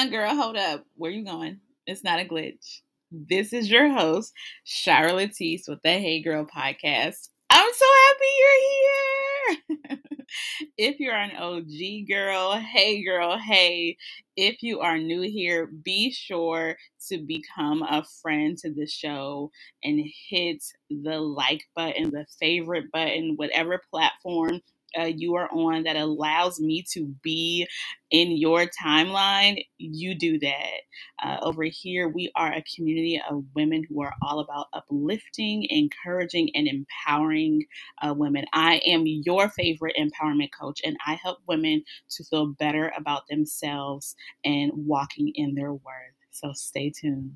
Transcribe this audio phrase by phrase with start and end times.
[0.00, 0.82] uh girl, hold up.
[0.96, 1.60] Where you going?
[1.86, 2.80] It's not a glitch.
[3.10, 4.32] This is your host,
[4.64, 7.28] Shira Latisse with the Hey Girl podcast.
[7.50, 9.98] I'm so happy you're here.
[10.78, 13.98] if you're an OG girl, hey girl, hey.
[14.36, 16.76] If you are new here, be sure
[17.08, 19.50] to become a friend to the show
[19.84, 24.62] and hit the like button, the favorite button, whatever platform
[24.98, 27.66] uh, you are on that allows me to be
[28.10, 30.80] in your timeline, you do that.
[31.22, 36.50] Uh, over here, we are a community of women who are all about uplifting, encouraging,
[36.54, 37.64] and empowering
[38.02, 38.44] uh, women.
[38.52, 44.16] I am your favorite empowerment coach, and I help women to feel better about themselves
[44.44, 46.14] and walking in their worth.
[46.32, 47.34] So stay tuned.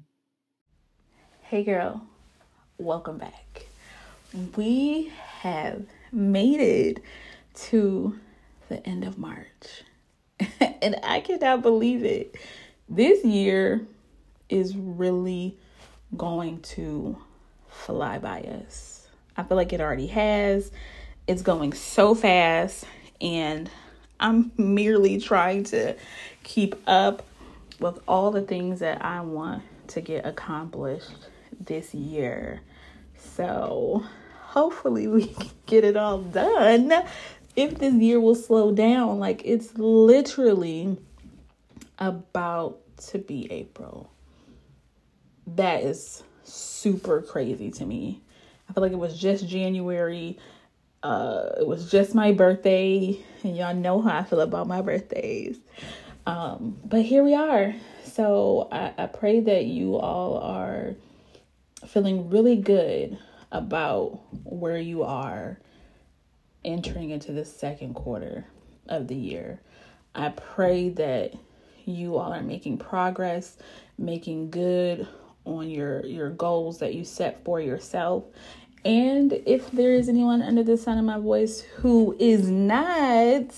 [1.43, 2.05] Hey, girl,
[2.79, 3.67] welcome back.
[4.57, 7.03] We have made it
[7.55, 8.19] to
[8.69, 9.85] the end of March.
[10.61, 12.37] and I cannot believe it.
[12.89, 13.87] This year
[14.49, 15.57] is really
[16.17, 17.17] going to
[17.69, 19.09] fly by us.
[19.37, 20.71] I feel like it already has.
[21.27, 22.85] It's going so fast,
[23.21, 23.71] and
[24.21, 25.97] I'm merely trying to
[26.43, 27.25] keep up
[27.81, 31.11] with all the things that I want to get accomplished
[31.59, 32.61] this year.
[33.17, 34.05] So,
[34.43, 35.35] hopefully, we
[35.67, 36.93] get it all done
[37.57, 39.19] if this year will slow down.
[39.19, 40.97] Like it's literally
[41.99, 44.11] about to be April.
[45.47, 48.23] That is super crazy to me.
[48.69, 50.39] I feel like it was just January.
[51.03, 55.59] Uh, it was just my birthday, and y'all know how I feel about my birthdays.
[56.27, 57.75] Um, but here we are.
[58.05, 60.95] So I, I pray that you all are
[61.87, 63.19] feeling really good
[63.53, 65.59] about where you are
[66.65, 68.47] entering into the second quarter
[68.89, 69.61] of the year.
[70.15, 71.35] I pray that
[71.85, 73.57] you all are making progress,
[73.99, 75.07] making good
[75.45, 78.25] on your your goals that you set for yourself.
[78.85, 83.55] And if there is anyone under the sound of my voice who is not,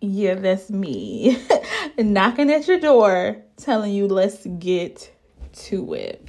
[0.00, 1.44] yeah, that's me
[1.98, 5.12] knocking at your door telling you, let's get
[5.52, 6.27] to it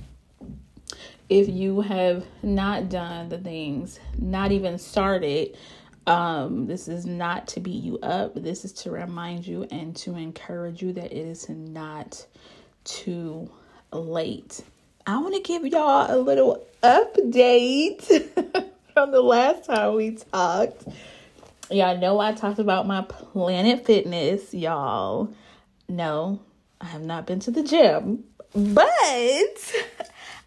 [1.29, 5.55] if you have not done the things, not even started,
[6.07, 8.33] um, this is not to beat you up.
[8.35, 12.25] This is to remind you and to encourage you that it is not
[12.83, 13.49] too
[13.91, 14.61] late.
[15.05, 18.03] I want to give y'all a little update
[18.93, 20.87] from the last time we talked.
[21.69, 25.31] Y'all know I talked about my Planet Fitness, y'all.
[25.87, 26.39] No,
[26.81, 28.23] I have not been to the gym,
[28.55, 29.73] but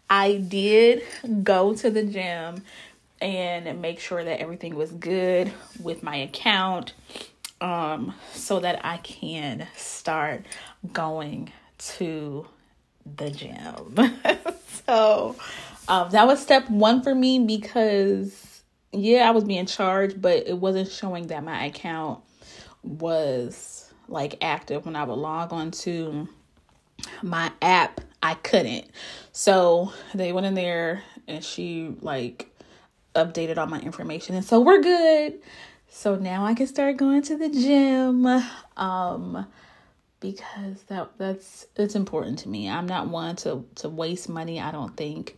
[0.09, 1.03] I did
[1.43, 2.63] go to the gym
[3.21, 6.93] and make sure that everything was good with my account
[7.61, 10.45] um, so that I can start
[10.91, 12.45] going to
[13.17, 13.95] the gym.
[14.85, 15.35] so
[15.87, 18.61] um, that was step one for me because,
[18.91, 22.19] yeah, I was being charged, but it wasn't showing that my account
[22.83, 26.27] was like active when I would log on to
[27.21, 28.85] my app I couldn't.
[29.33, 32.49] So they went in there and she like
[33.13, 35.39] updated all my information and so we're good.
[35.89, 38.25] So now I can start going to the gym.
[38.77, 39.45] Um
[40.21, 42.69] because that that's it's important to me.
[42.69, 45.37] I'm not one to to waste money, I don't think.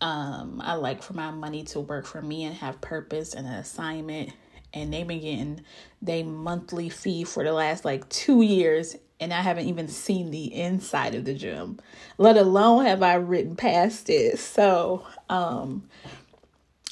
[0.00, 3.52] Um I like for my money to work for me and have purpose and an
[3.52, 4.32] assignment
[4.72, 5.60] and they've been getting
[6.00, 10.54] their monthly fee for the last like two years and I haven't even seen the
[10.54, 11.80] inside of the gym,
[12.18, 14.38] let alone have I written past it.
[14.38, 15.88] So, um,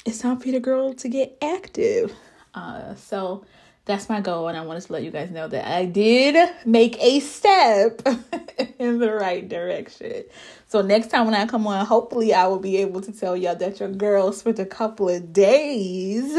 [0.03, 2.11] it's time for the girl to get active.
[2.55, 3.45] Uh, so
[3.85, 6.97] that's my goal, and I wanted to let you guys know that I did make
[6.99, 8.01] a step
[8.79, 10.23] in the right direction.
[10.67, 13.55] So next time when I come on, hopefully I will be able to tell y'all
[13.55, 16.35] that your girl spent a couple of days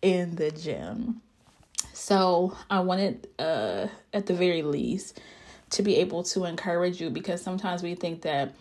[0.00, 1.20] in the gym.
[2.10, 5.20] So I wanted, uh, at the very least,
[5.70, 8.56] to be able to encourage you because sometimes we think that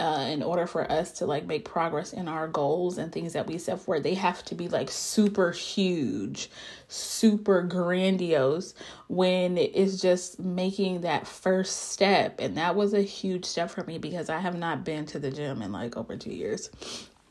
[0.00, 3.46] uh, in order for us to like make progress in our goals and things that
[3.46, 6.50] we set for, they have to be like super huge,
[6.88, 8.74] super grandiose
[9.06, 12.40] when it's just making that first step.
[12.40, 15.30] And that was a huge step for me because I have not been to the
[15.30, 16.68] gym in like over two years.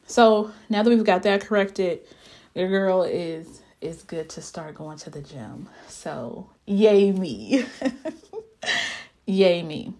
[0.06, 2.08] So now that we've got that corrected,
[2.56, 5.70] your girl is it's good to start going to the gym.
[5.88, 7.66] So, yay me.
[9.26, 9.94] yay me.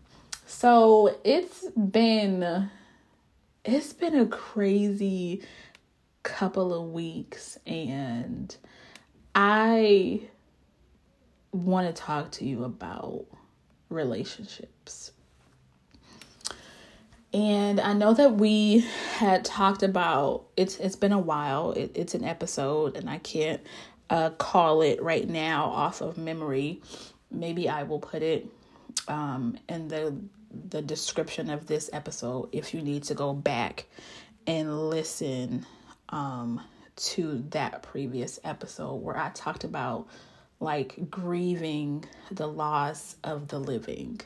[0.46, 2.70] So, it's been
[3.64, 5.44] it's been a crazy
[6.24, 8.56] couple of weeks and
[9.36, 10.22] I
[11.52, 13.26] want to talk to you about
[13.90, 15.12] relationships.
[17.34, 18.86] And I know that we
[19.16, 21.72] had talked about it's it's been a while.
[21.72, 23.62] It, it's an episode and I can't
[24.10, 26.82] uh, call it right now off of memory.
[27.30, 28.48] Maybe I will put it
[29.08, 30.16] um, in the
[30.70, 33.86] the description of this episode if you need to go back
[34.48, 35.66] and listen
[36.10, 36.62] um,
[36.96, 40.08] to that previous episode where I talked about
[40.60, 44.22] like grieving the loss of the living.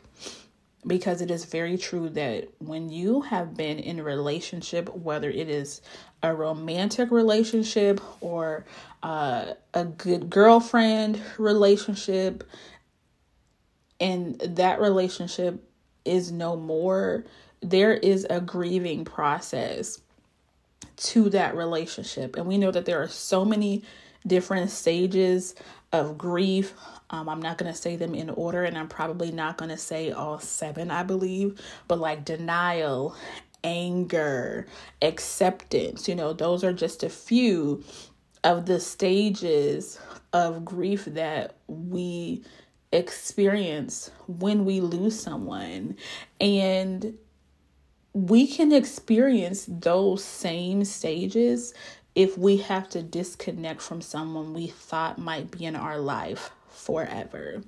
[0.85, 5.47] Because it is very true that when you have been in a relationship, whether it
[5.47, 5.81] is
[6.23, 8.65] a romantic relationship or
[9.03, 12.43] uh, a good girlfriend relationship,
[13.99, 15.63] and that relationship
[16.03, 17.25] is no more,
[17.61, 20.01] there is a grieving process
[20.97, 22.35] to that relationship.
[22.35, 23.83] And we know that there are so many
[24.25, 25.55] different stages
[25.91, 26.73] of grief.
[27.09, 29.77] Um, I'm not going to say them in order, and I'm probably not going to
[29.77, 33.15] say all seven, I believe, but like denial,
[33.63, 34.67] anger,
[35.01, 37.83] acceptance, you know, those are just a few
[38.43, 39.99] of the stages
[40.33, 42.43] of grief that we
[42.91, 45.95] experience when we lose someone.
[46.39, 47.17] And
[48.13, 51.73] we can experience those same stages
[52.15, 57.63] if we have to disconnect from someone we thought might be in our life forever.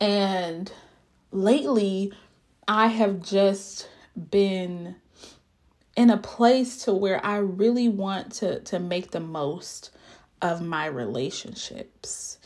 [0.00, 0.70] And
[1.32, 2.12] lately,
[2.68, 3.88] I have just
[4.30, 4.96] been
[5.96, 9.90] in a place to where I really want to to make the most
[10.42, 12.38] of my relationships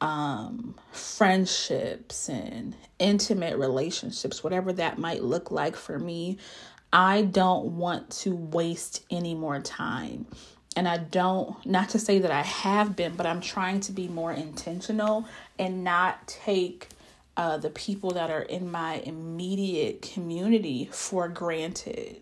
[0.00, 6.38] um, friendships and intimate relationships, whatever that might look like for me,
[6.92, 10.26] I don't want to waste any more time.
[10.76, 14.08] And I don't, not to say that I have been, but I'm trying to be
[14.08, 15.26] more intentional
[15.58, 16.88] and not take
[17.36, 22.20] uh, the people that are in my immediate community for granted.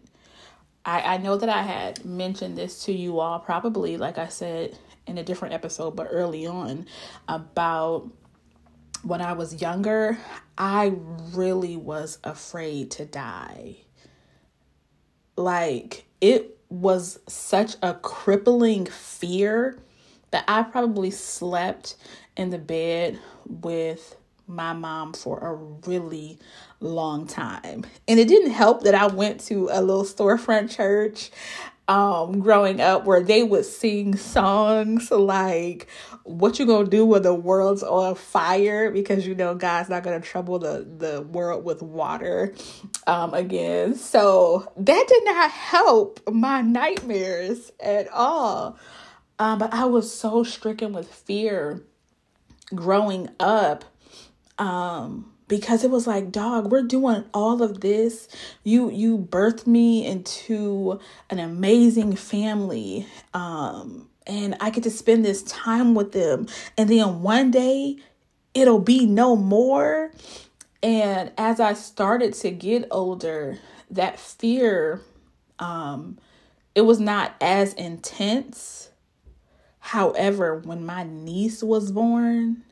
[0.85, 4.79] I, I know that I had mentioned this to you all, probably, like I said
[5.07, 6.87] in a different episode, but early on
[7.29, 8.09] about
[9.03, 10.19] when I was younger,
[10.57, 10.95] I
[11.33, 13.84] really was afraid to die.
[15.37, 19.79] Like, it was such a crippling fear
[20.31, 21.97] that I probably slept
[22.37, 25.55] in the bed with my mom for a
[25.89, 26.39] really
[26.81, 27.85] long time.
[28.07, 31.31] And it didn't help that I went to a little storefront church
[31.87, 35.87] um growing up where they would sing songs like
[36.23, 38.91] what you gonna do when the world's on fire?
[38.91, 42.55] Because you know god's not gonna trouble the the world with water
[43.07, 43.95] um again.
[43.97, 48.79] So that did not help my nightmares at all.
[49.39, 51.83] Um but i was so stricken with fear
[52.75, 53.85] growing up
[54.59, 58.29] um because it was like dog we're doing all of this.
[58.63, 65.43] You you birthed me into an amazing family um and i get to spend this
[65.43, 66.47] time with them.
[66.79, 67.97] And then one day
[68.55, 70.13] it'll be no more.
[70.83, 73.59] And as i started to get older
[73.91, 75.01] that fear
[75.59, 76.19] um
[76.75, 78.91] it was not as intense.
[79.79, 82.65] However when my niece was born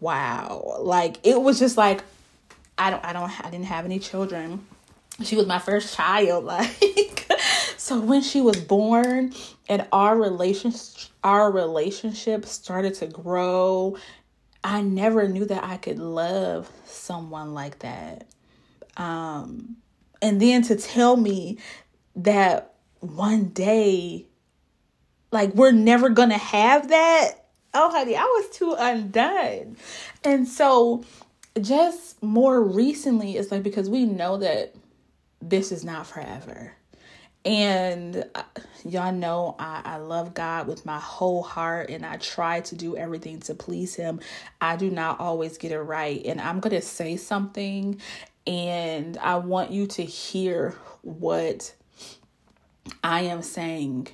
[0.00, 0.76] wow.
[0.80, 2.02] Like it was just like
[2.78, 4.66] I don't I don't I didn't have any children.
[5.22, 7.30] She was my first child like
[7.76, 9.32] so when she was born
[9.68, 13.96] and our relationship our relationship started to grow,
[14.62, 18.26] I never knew that I could love someone like that.
[18.96, 19.76] Um
[20.22, 21.58] and then to tell me
[22.16, 24.26] that one day
[25.30, 27.45] like we're never going to have that
[27.76, 29.76] oh honey, I was too undone.
[30.24, 31.04] And so
[31.60, 34.74] just more recently, it's like because we know that
[35.40, 36.72] this is not forever.
[37.44, 38.42] And uh,
[38.84, 42.96] y'all know I, I love God with my whole heart and I try to do
[42.96, 44.20] everything to please Him.
[44.60, 46.24] I do not always get it right.
[46.24, 48.00] And I'm going to say something
[48.46, 51.72] and I want you to hear what
[53.04, 54.08] I am saying.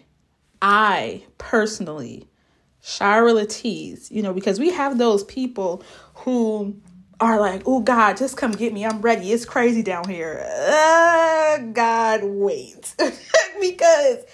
[0.60, 2.28] I personally
[2.82, 5.82] Shira Latisse, you know, because we have those people
[6.14, 6.76] who
[7.20, 8.84] are like, oh God, just come get me.
[8.84, 9.30] I'm ready.
[9.32, 10.44] It's crazy down here.
[10.44, 12.94] Uh, God, wait.
[13.60, 14.24] because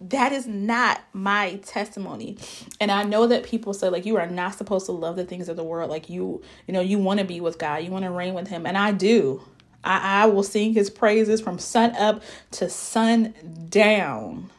[0.00, 2.36] that is not my testimony.
[2.80, 5.48] And I know that people say, like, you are not supposed to love the things
[5.48, 5.88] of the world.
[5.88, 8.48] Like, you, you know, you want to be with God, you want to reign with
[8.48, 8.66] Him.
[8.66, 9.40] And I do.
[9.84, 12.22] I, I will sing His praises from sun up
[12.52, 13.34] to sun
[13.68, 14.50] down.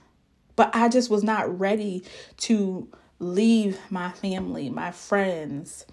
[0.56, 2.06] But I just was not ready
[2.38, 2.88] to
[3.20, 5.86] leave my family, my friends,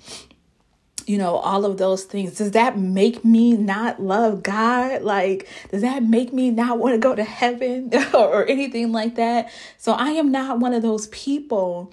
[1.06, 2.36] you know, all of those things.
[2.36, 5.02] Does that make me not love God?
[5.02, 9.50] Like, does that make me not want to go to heaven or anything like that?
[9.78, 11.92] So I am not one of those people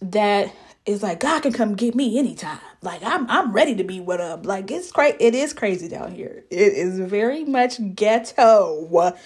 [0.00, 0.54] that
[0.86, 2.58] is like God can come get me anytime.
[2.82, 4.44] Like I'm I'm ready to be what up.
[4.44, 5.16] Like it's crazy.
[5.18, 6.44] It is crazy down here.
[6.50, 9.16] It is very much ghetto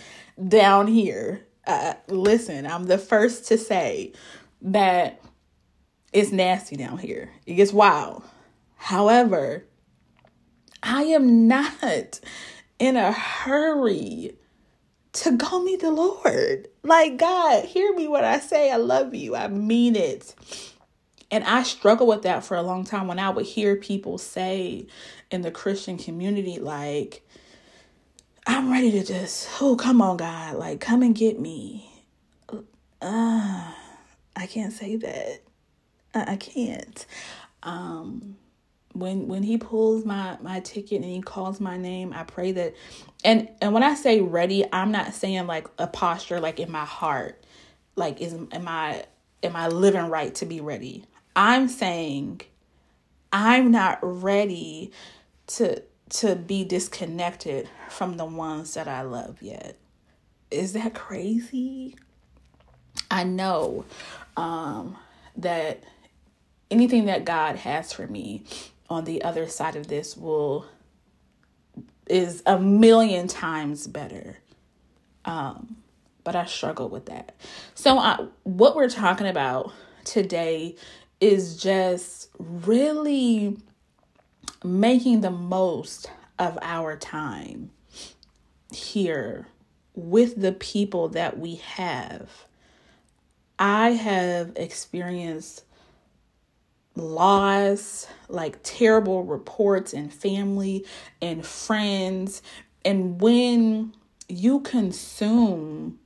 [0.47, 1.45] down here.
[1.67, 4.13] Uh, listen, I'm the first to say
[4.63, 5.21] that
[6.13, 7.31] it's nasty down here.
[7.47, 8.23] It gets wild.
[8.77, 9.65] However,
[10.83, 12.21] I am not
[12.79, 14.37] in a hurry
[15.15, 16.69] to go meet the Lord.
[16.83, 19.35] Like, God, hear me when I say I love you.
[19.35, 20.35] I mean it.
[21.31, 24.87] And I struggle with that for a long time when I would hear people say
[25.31, 27.27] in the Christian community, like,
[28.47, 31.91] I'm ready to just, oh, come on, God, like, come and get me.
[33.03, 33.73] Uh,
[34.35, 35.43] I can't say that.
[36.15, 37.07] I, I can't.
[37.63, 38.37] Um,
[38.93, 42.75] when when he pulls my my ticket and he calls my name i pray that
[43.23, 46.87] and and when i say ready i'm not saying like a posture like in my
[46.87, 47.45] heart
[47.97, 49.05] like is am i
[49.43, 51.05] am i living right to be ready
[51.39, 52.41] I'm saying
[53.33, 54.91] I'm not ready
[55.47, 59.77] to to be disconnected from the ones that I love yet.
[60.51, 61.95] Is that crazy?
[63.09, 63.85] I know
[64.37, 64.97] um,
[65.37, 65.85] that
[66.71, 68.45] anything that God has for me
[68.89, 70.67] on the other side of this will
[72.09, 74.39] is a million times better.
[75.25, 75.77] Um,
[76.25, 77.35] but I struggle with that.
[77.75, 79.73] So, I, what we're talking about
[80.05, 80.77] today
[81.21, 83.59] is just really
[84.65, 87.71] making the most of our time
[88.73, 89.49] here
[89.95, 92.31] with the people that we have.
[93.59, 95.65] I have experienced
[96.99, 100.85] loss, like terrible reports in family
[101.23, 102.43] and friends.
[102.85, 103.95] And when
[104.29, 105.99] you consume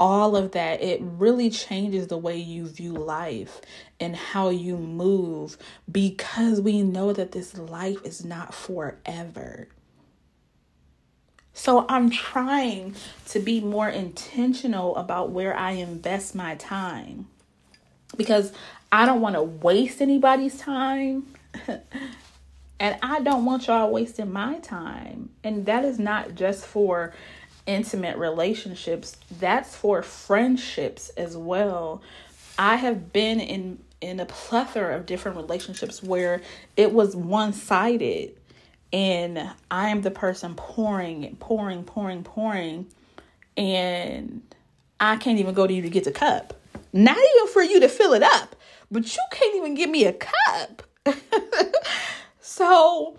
[0.00, 3.60] all of that, it really changes the way you view life
[4.00, 5.56] and how you move
[5.90, 9.68] because we know that this life is not forever.
[11.52, 12.96] So I'm trying
[13.28, 17.28] to be more intentional about where I invest my time
[18.16, 18.52] because
[18.94, 21.26] I don't want to waste anybody's time.
[22.78, 25.30] and I don't want y'all wasting my time.
[25.42, 27.12] And that is not just for
[27.66, 32.02] intimate relationships, that's for friendships as well.
[32.56, 36.42] I have been in in a plethora of different relationships where
[36.76, 38.36] it was one-sided
[38.92, 42.86] and I am the person pouring, pouring, pouring, pouring
[43.56, 44.42] and
[45.00, 46.60] I can't even go to you to get the cup.
[46.92, 48.53] Not even for you to fill it up,
[48.94, 50.84] but you can't even give me a cup.
[52.40, 53.16] so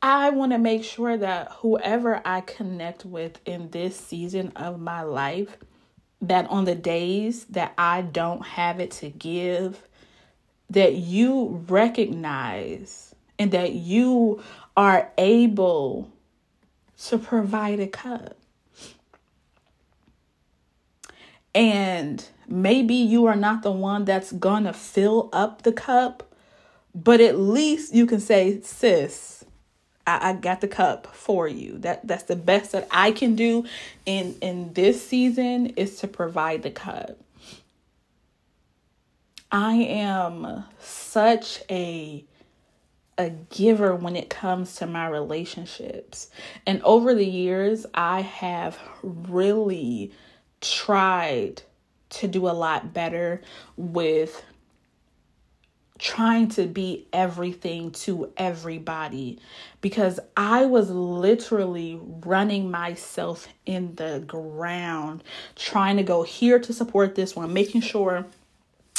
[0.00, 5.02] I want to make sure that whoever I connect with in this season of my
[5.02, 5.58] life,
[6.22, 9.86] that on the days that I don't have it to give,
[10.70, 14.42] that you recognize and that you
[14.74, 16.10] are able
[17.08, 18.38] to provide a cup.
[21.54, 26.34] And maybe you are not the one that's gonna fill up the cup,
[26.94, 29.44] but at least you can say, sis,
[30.06, 31.78] I, I got the cup for you.
[31.78, 33.64] That that's the best that I can do
[34.06, 37.18] in in this season is to provide the cup.
[39.50, 42.24] I am such a
[43.16, 46.30] a giver when it comes to my relationships.
[46.66, 50.12] And over the years, I have really
[50.64, 51.62] tried
[52.10, 53.42] to do a lot better
[53.76, 54.44] with
[55.98, 59.38] trying to be everything to everybody
[59.80, 65.22] because I was literally running myself in the ground,
[65.54, 68.26] trying to go here to support this one, making sure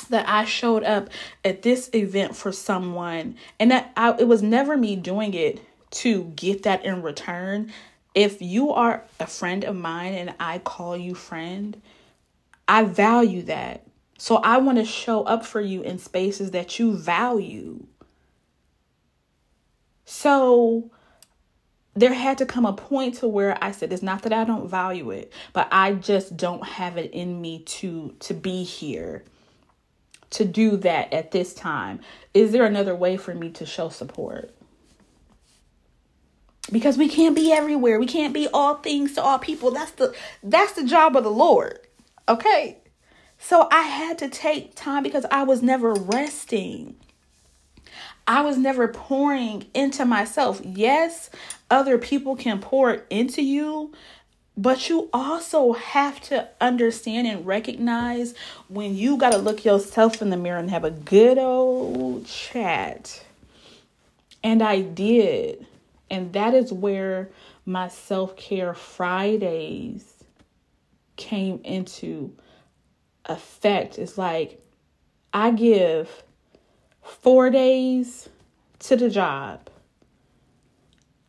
[0.09, 1.09] that I showed up
[1.43, 6.25] at this event for someone and that I, it was never me doing it to
[6.35, 7.71] get that in return.
[8.15, 11.81] If you are a friend of mine and I call you friend,
[12.67, 13.85] I value that.
[14.17, 17.85] So I want to show up for you in spaces that you value.
[20.05, 20.89] So
[21.93, 24.69] there had to come a point to where I said it's not that I don't
[24.69, 29.25] value it, but I just don't have it in me to to be here
[30.31, 31.99] to do that at this time.
[32.33, 34.54] Is there another way for me to show support?
[36.71, 37.99] Because we can't be everywhere.
[37.99, 39.71] We can't be all things to all people.
[39.71, 41.79] That's the that's the job of the Lord.
[42.27, 42.77] Okay?
[43.37, 46.95] So I had to take time because I was never resting.
[48.27, 50.59] I was never pouring into myself.
[50.63, 51.29] Yes,
[51.69, 53.93] other people can pour into you,
[54.57, 58.33] but you also have to understand and recognize
[58.67, 63.23] when you got to look yourself in the mirror and have a good old chat.
[64.43, 65.67] And I did.
[66.09, 67.29] And that is where
[67.65, 70.23] my self care Fridays
[71.15, 72.35] came into
[73.25, 73.97] effect.
[73.97, 74.61] It's like
[75.33, 76.23] I give
[77.01, 78.29] four days
[78.79, 79.69] to the job.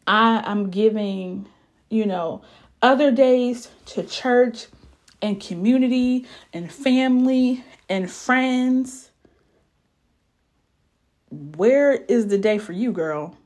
[0.06, 1.49] I am giving,
[1.90, 2.42] you know,
[2.83, 4.66] other days to church
[5.23, 9.11] and community and family and friends.
[11.30, 13.37] Where is the day for you, girl?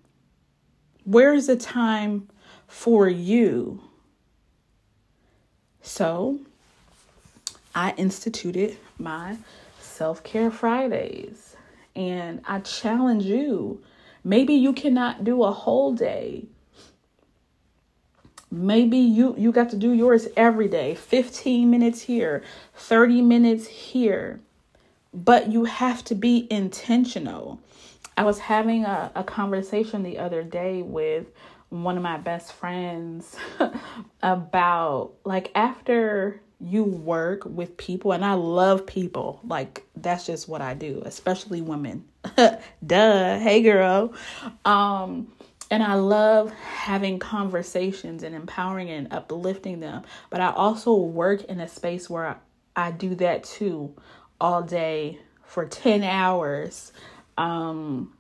[1.11, 2.29] Where is the time
[2.69, 3.83] for you?
[5.83, 6.39] So,
[7.75, 9.39] I instituted my
[9.81, 11.57] self care Fridays
[11.97, 13.83] and I challenge you.
[14.23, 16.45] Maybe you cannot do a whole day
[18.53, 22.43] maybe you you got to do yours every day 15 minutes here
[22.75, 24.41] 30 minutes here
[25.15, 27.61] but you have to be intentional
[28.21, 31.27] i was having a, a conversation the other day with
[31.71, 33.37] one of my best friends
[34.23, 40.61] about like after you work with people and i love people like that's just what
[40.61, 42.05] i do especially women
[42.87, 44.13] duh hey girl
[44.65, 45.27] um
[45.71, 50.03] and I love having conversations and empowering and uplifting them.
[50.29, 52.37] But I also work in a space where
[52.75, 53.95] I, do that too
[54.41, 56.93] all day for 10 hours.
[57.39, 58.13] Um,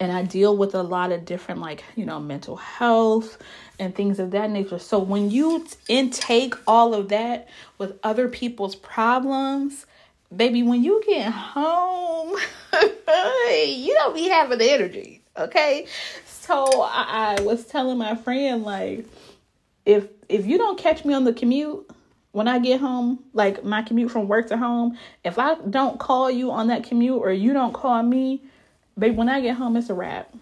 [0.00, 3.38] and I deal with a lot of different, like, you know, mental health
[3.78, 4.78] and things of that nature.
[4.78, 7.48] So when you intake all of that
[7.78, 9.86] with other people's problems,
[10.34, 12.30] baby, when you get home,
[12.72, 15.22] you don't be having the energy.
[15.36, 15.86] Okay.
[16.24, 19.06] So I, I was telling my friend like
[19.84, 21.90] if if you don't catch me on the commute
[22.34, 26.28] when I get home, like my commute from work to home, if I don't call
[26.28, 28.42] you on that commute or you don't call me,
[28.98, 30.34] babe, when I get home, it's a wrap.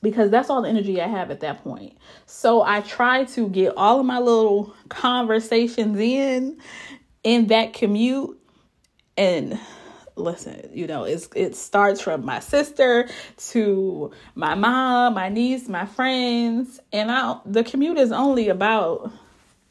[0.00, 1.98] Because that's all the energy I have at that point.
[2.24, 6.58] So I try to get all of my little conversations in
[7.24, 8.40] in that commute
[9.18, 9.60] and
[10.16, 13.06] listen, you know, it's it starts from my sister
[13.50, 19.12] to my mom, my niece, my friends, and I the commute is only about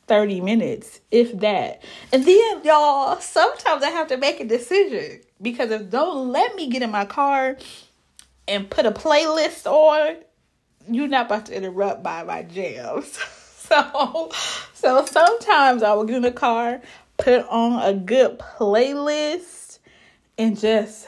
[0.07, 1.83] 30 minutes, if that.
[2.11, 6.69] And then y'all, sometimes I have to make a decision because if don't let me
[6.69, 7.57] get in my car
[8.47, 10.15] and put a playlist on,
[10.89, 13.17] you're not about to interrupt by my jams.
[13.57, 14.31] so
[14.73, 16.81] so sometimes I will get in the car,
[17.17, 19.79] put on a good playlist
[20.37, 21.07] and just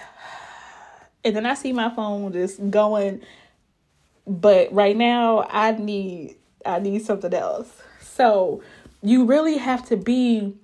[1.23, 3.21] and then I see my phone just going
[4.27, 6.35] but right now I need
[6.65, 7.81] I need something else.
[8.01, 8.61] So
[9.01, 10.55] you really have to be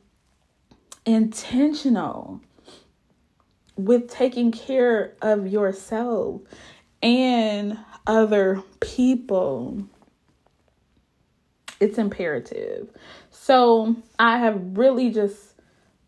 [1.06, 2.42] intentional
[3.78, 6.42] with taking care of yourself
[7.02, 9.88] and other people.
[11.80, 12.90] It's imperative.
[13.32, 15.56] So I have really just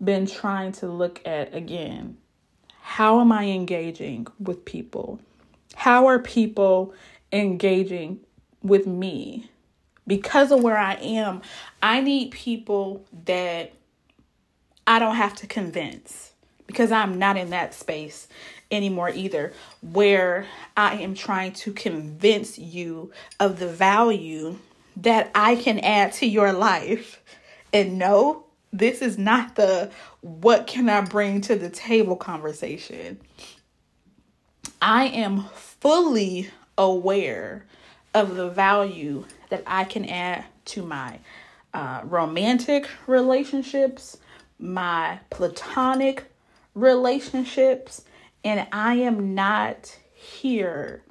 [0.04, 2.18] been trying to look at again
[2.88, 5.20] how am I engaging with people?
[5.76, 6.94] How are people
[7.34, 8.22] engaging
[8.64, 9.52] with me?
[10.08, 11.42] Because of where I am,
[11.84, 13.74] I need people that
[14.88, 16.32] I don't have to convince
[16.66, 18.28] because I'm not in that space
[18.70, 24.58] anymore either, where I am trying to convince you of the value
[24.98, 27.22] that I can add to your life.
[27.74, 29.92] And no, this is not the
[30.22, 33.20] what can I bring to the table conversation.
[34.82, 37.66] I am fully aware
[38.14, 41.20] of the value that I can add to my
[41.74, 44.18] uh, romantic relationships,
[44.60, 46.26] my platonic
[46.74, 48.04] relationships,
[48.44, 51.04] and I am not here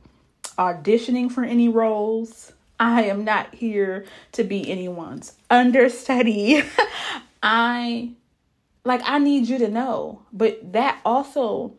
[0.58, 2.52] auditioning for any roles.
[2.78, 6.62] I am not here to be anyone's understudy.
[7.42, 8.12] I
[8.84, 10.22] like I need you to know.
[10.32, 11.74] But that also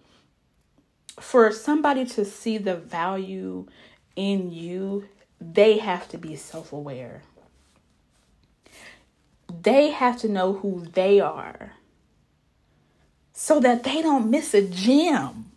[1.19, 3.67] for somebody to see the value
[4.15, 5.07] in you,
[5.39, 7.21] they have to be self-aware.
[9.61, 11.73] They have to know who they are
[13.33, 15.51] so that they don't miss a gem.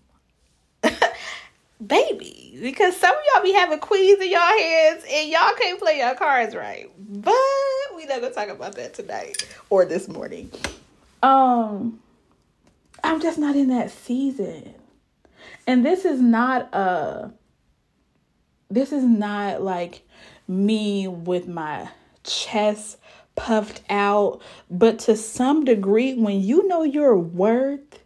[1.85, 5.99] Baby, because some of y'all be having queens in y'all heads and y'all can't play
[5.99, 6.91] your cards right.
[6.99, 7.35] But
[7.97, 10.51] we not gonna talk about that tonight or this morning.
[11.23, 12.01] Um,
[13.03, 14.75] I'm just not in that season.
[15.67, 17.33] And this is not a
[18.71, 20.03] this is not like
[20.47, 21.89] me with my
[22.25, 22.99] chest
[23.35, 28.01] puffed out, but to some degree when you know your worth,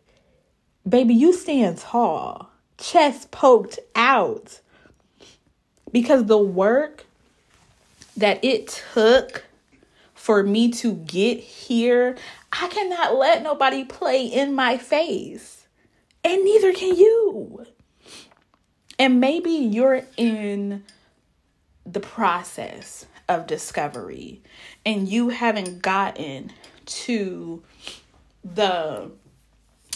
[0.89, 4.61] baby, you stand tall, chest poked out.
[5.93, 7.05] Because the work
[8.17, 9.45] that it took
[10.15, 12.17] for me to get here,
[12.53, 15.67] I cannot let nobody play in my face.
[16.25, 17.67] And neither can you.
[18.99, 20.85] And maybe you're in
[21.85, 24.43] the process of discovery
[24.85, 26.53] and you haven't gotten
[26.87, 27.63] to
[28.45, 29.11] the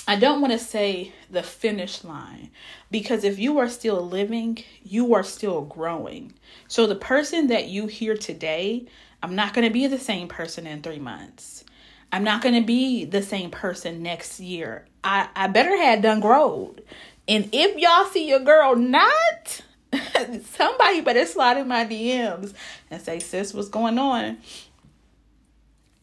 [0.06, 2.50] I don't want to say the finish line
[2.90, 6.32] because if you are still living, you are still growing.
[6.66, 8.86] So the person that you hear today,
[9.22, 11.62] I'm not going to be the same person in 3 months.
[12.10, 14.86] I'm not going to be the same person next year.
[15.04, 16.82] I I better had done growed.
[17.28, 19.62] And if y'all see your girl not,
[20.56, 22.54] somebody better slide in my DMs
[22.90, 24.38] and say, "Sis, what's going on?"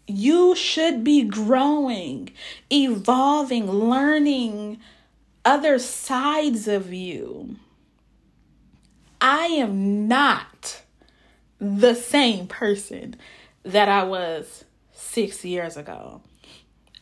[0.07, 2.29] You should be growing,
[2.71, 4.79] evolving, learning
[5.43, 7.55] other sides of you.
[9.19, 10.83] I am not
[11.57, 13.15] the same person
[13.63, 16.21] that I was six years ago.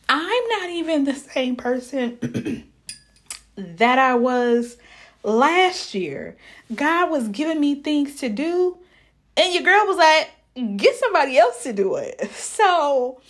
[0.08, 2.64] I'm not even the same person
[3.56, 4.76] that I was
[5.22, 6.36] last year.
[6.74, 8.78] God was giving me things to do,
[9.36, 10.30] and your girl was like,
[10.76, 12.30] get somebody else to do it.
[12.34, 13.20] So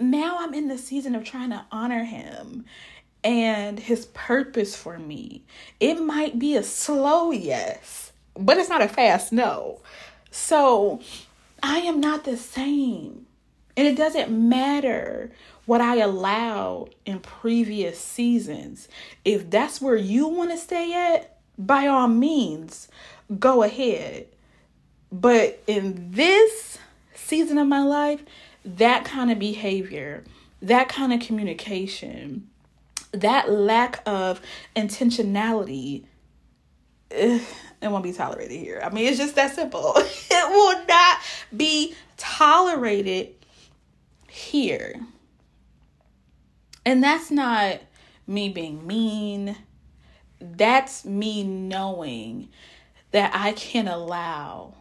[0.00, 2.64] now I'm in the season of trying to honor him
[3.24, 5.42] and his purpose for me.
[5.80, 9.80] It might be a slow yes, but it's not a fast no.
[10.30, 11.00] So
[11.62, 13.26] I am not the same.
[13.78, 15.30] And it doesn't matter
[15.64, 18.88] what I allowed in previous seasons.
[19.24, 22.88] If that's where you want to stay at, by all means,
[23.38, 24.26] go ahead.
[25.12, 26.78] But in this
[27.14, 28.24] season of my life,
[28.64, 30.24] that kind of behavior,
[30.60, 32.48] that kind of communication,
[33.12, 34.40] that lack of
[34.74, 36.02] intentionality
[37.12, 37.40] eh,
[37.80, 38.80] it won't be tolerated here.
[38.82, 39.92] I mean, it's just that simple.
[39.96, 41.18] it will not
[41.56, 43.37] be tolerated
[44.38, 44.94] here.
[46.84, 47.80] And that's not
[48.26, 49.56] me being mean.
[50.40, 52.48] That's me knowing
[53.10, 54.74] that I can allow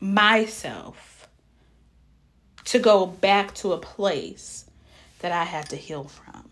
[0.00, 1.28] myself
[2.64, 4.66] to go back to a place
[5.20, 6.48] that I had to heal from.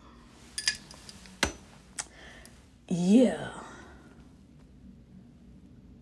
[2.88, 3.50] Yeah.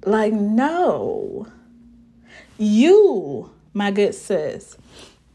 [0.04, 1.46] Like, no.
[2.58, 4.76] You, my good sis,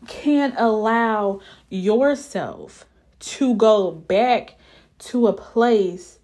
[0.05, 2.85] can't allow yourself
[3.19, 4.55] to go back
[4.99, 6.19] to a place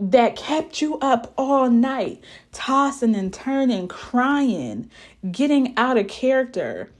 [0.00, 2.22] that kept you up all night,
[2.52, 4.90] tossing and turning, crying,
[5.30, 6.90] getting out of character.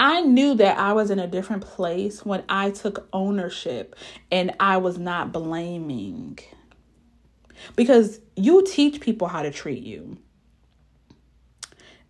[0.00, 3.96] I knew that I was in a different place when I took ownership
[4.30, 6.38] and I was not blaming.
[7.74, 10.18] Because you teach people how to treat you.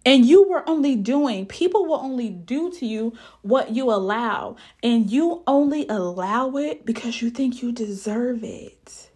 [0.09, 4.57] And you were only doing, people will only do to you what you allow.
[4.83, 9.09] And you only allow it because you think you deserve it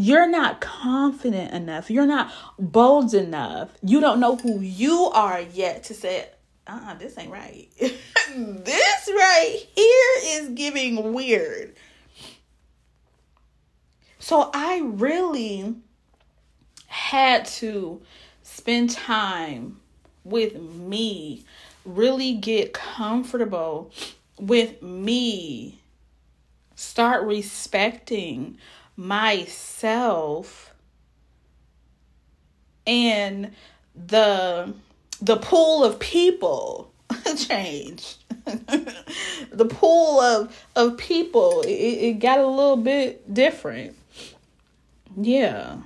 [0.00, 1.90] you're not confident enough.
[1.90, 3.70] You're not bold enough.
[3.82, 6.26] You don't know who you are yet to say,
[6.66, 7.68] uh uh-uh, this ain't right.
[7.78, 11.74] this right here is giving weird.
[14.18, 15.74] So I really
[16.86, 18.00] had to
[18.50, 19.80] spend time
[20.24, 21.44] with me,
[21.84, 23.92] really get comfortable
[24.38, 25.80] with me,
[26.74, 28.58] start respecting
[28.96, 30.74] myself
[32.86, 33.52] and
[33.94, 34.74] the
[35.22, 36.92] the pool of people.
[37.36, 38.18] Changed
[39.52, 41.62] the pool of of people.
[41.62, 43.96] It, it got a little bit different.
[45.16, 45.78] Yeah.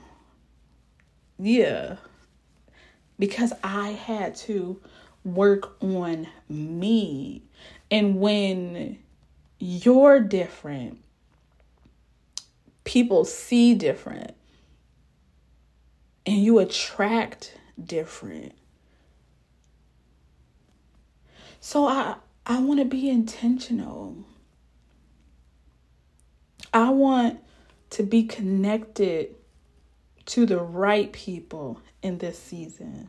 [1.38, 1.96] Yeah
[3.18, 4.80] because i had to
[5.24, 7.42] work on me
[7.90, 8.98] and when
[9.58, 10.98] you're different
[12.84, 14.34] people see different
[16.26, 18.52] and you attract different.
[21.60, 24.16] So I I want to be intentional.
[26.72, 27.40] I want
[27.90, 29.34] to be connected
[30.26, 33.08] to the right people in this season.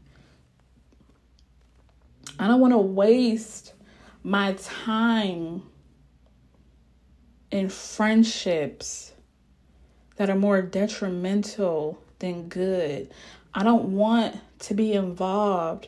[2.40, 3.74] I don't want to waste
[4.24, 5.64] my time
[7.52, 9.14] in friendships
[10.18, 13.12] that are more detrimental than good.
[13.54, 15.88] I don't want to be involved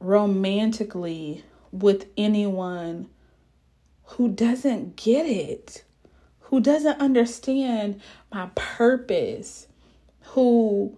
[0.00, 3.08] romantically with anyone
[4.04, 5.84] who doesn't get it,
[6.40, 8.00] who doesn't understand
[8.32, 9.66] my purpose,
[10.32, 10.96] who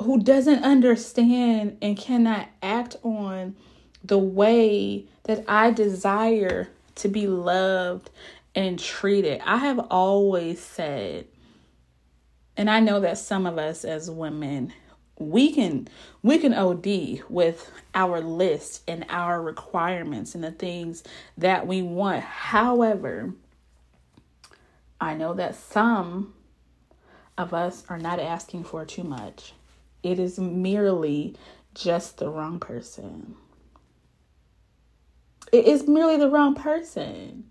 [0.00, 3.54] who doesn't understand and cannot act on
[4.02, 8.08] the way that I desire to be loved
[8.54, 9.42] and treated.
[9.44, 11.26] I have always said
[12.56, 14.72] and I know that some of us as women
[15.18, 15.88] we can
[16.22, 21.02] we can OD with our list and our requirements and the things
[21.36, 22.22] that we want.
[22.22, 23.34] However,
[25.00, 26.34] I know that some
[27.40, 29.52] of us are not asking for too much.
[30.02, 31.36] It is merely
[31.74, 33.34] just the wrong person.
[35.52, 37.50] It is merely the wrong person.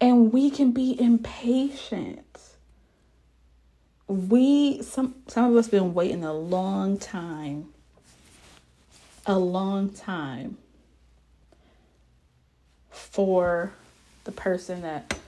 [0.00, 2.34] And we can be impatient
[4.06, 7.66] we some some of us been waiting a long time
[9.26, 10.58] a long time
[12.90, 13.72] for
[14.24, 15.18] the person that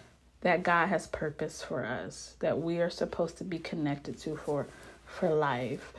[0.42, 4.66] that God has purpose for us that we are supposed to be connected to for
[5.04, 5.92] for life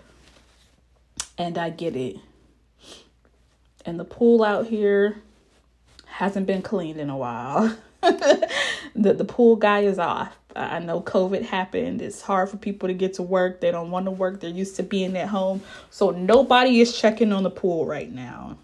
[1.37, 2.17] and I get it
[3.85, 5.21] and the pool out here
[6.05, 8.49] hasn't been cleaned in a while the
[8.95, 12.01] the pool guy is off I know COVID happened.
[12.01, 13.61] It's hard for people to get to work.
[13.61, 14.39] They don't want to work.
[14.39, 15.61] They're used to being at home.
[15.91, 18.57] So nobody is checking on the pool right now.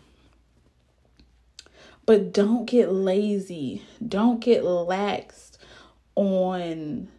[2.05, 3.83] But don't get lazy.
[4.05, 5.52] Don't get laxed
[6.15, 7.10] on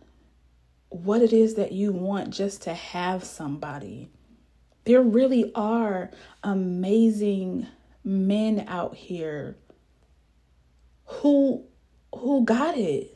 [0.89, 4.11] what it is that you want just to have somebody.
[4.85, 6.11] There really are
[6.43, 7.67] amazing
[8.05, 9.57] men out here
[11.07, 11.65] who
[12.15, 13.15] who got it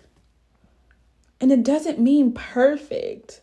[1.41, 3.41] and it doesn't mean perfect.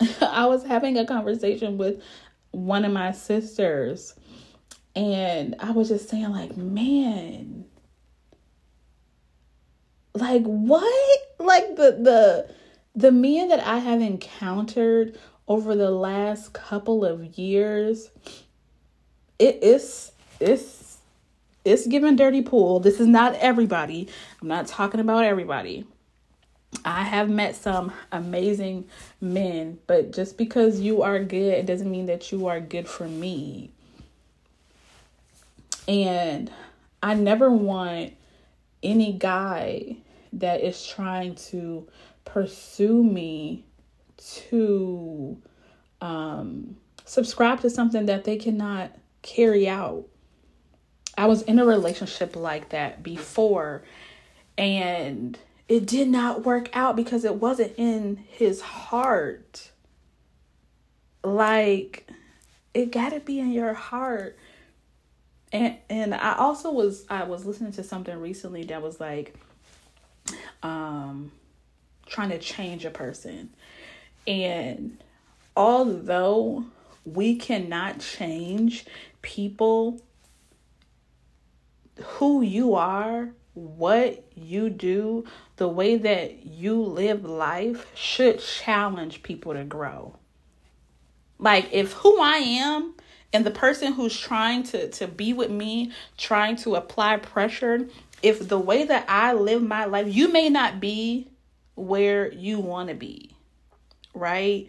[0.20, 2.02] I was having a conversation with
[2.50, 4.14] one of my sisters,
[4.96, 7.66] and I was just saying, like, man,
[10.14, 11.18] like what?
[11.38, 12.54] Like the the
[12.94, 15.18] the men that I have encountered
[15.48, 18.10] over the last couple of years,
[19.38, 20.98] it is it's
[21.64, 22.80] it's giving dirty pool.
[22.80, 24.08] This is not everybody.
[24.40, 25.86] I'm not talking about everybody.
[26.84, 28.86] I have met some amazing
[29.20, 33.08] men, but just because you are good, it doesn't mean that you are good for
[33.08, 33.70] me.
[35.88, 36.50] And
[37.02, 38.12] I never want
[38.82, 39.96] any guy
[40.32, 41.86] that is trying to
[42.24, 43.64] pursue me
[44.16, 45.40] to
[46.00, 50.06] um, subscribe to something that they cannot carry out.
[51.16, 53.82] I was in a relationship like that before,
[54.56, 55.38] and
[55.68, 59.70] it did not work out because it wasn't in his heart.
[61.22, 62.08] Like
[62.72, 64.38] it got to be in your heart.
[65.52, 69.34] And and I also was I was listening to something recently that was like
[70.62, 71.32] um
[72.06, 73.50] trying to change a person.
[74.26, 75.02] And
[75.56, 76.64] although
[77.04, 78.84] we cannot change
[79.22, 80.00] people
[81.96, 85.24] who you are what you do,
[85.56, 90.16] the way that you live life should challenge people to grow.
[91.38, 92.94] Like if who I am
[93.32, 97.88] and the person who's trying to to be with me, trying to apply pressure,
[98.22, 101.28] if the way that I live my life, you may not be
[101.74, 103.36] where you want to be.
[104.14, 104.66] Right?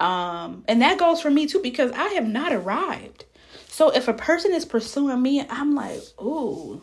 [0.00, 3.24] Um and that goes for me too because I have not arrived.
[3.68, 6.82] So if a person is pursuing me, I'm like, "Ooh,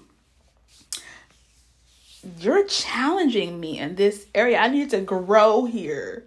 [2.39, 4.57] you're challenging me in this area.
[4.57, 6.25] I need to grow here.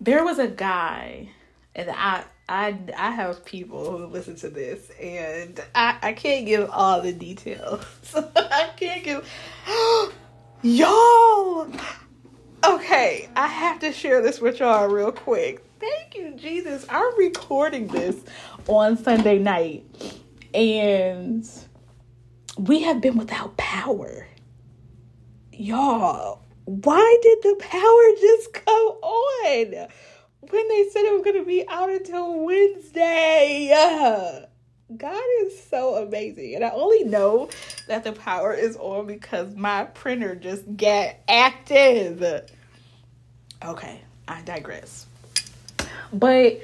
[0.00, 1.30] There was a guy,
[1.74, 6.70] and I I I have people who listen to this, and I I can't give
[6.70, 7.84] all the details.
[8.14, 9.28] I can't give
[10.62, 11.68] y'all.
[12.64, 15.64] Okay, I have to share this with y'all real quick.
[15.80, 16.86] Thank you, Jesus.
[16.88, 18.16] I'm recording this
[18.68, 19.84] on Sunday night,
[20.54, 21.48] and
[22.58, 24.26] we have been without power
[25.58, 29.88] y'all, why did the power just come on
[30.54, 33.68] when they said it was going to be out until Wednesday?
[34.96, 36.54] God is so amazing.
[36.54, 37.48] And I only know
[37.88, 42.22] that the power is on because my printer just got active.
[43.64, 45.06] Okay, I digress.
[46.12, 46.60] But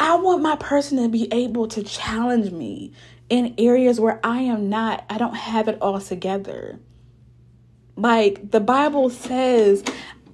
[0.00, 2.92] I want my person to be able to challenge me
[3.28, 6.78] in areas where I am not, I don't have it all together.
[7.96, 9.82] Like the Bible says,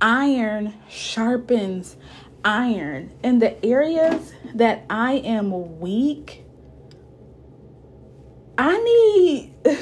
[0.02, 1.96] iron sharpens
[2.44, 3.12] iron.
[3.22, 6.44] In the areas that I am weak,
[8.58, 9.54] I need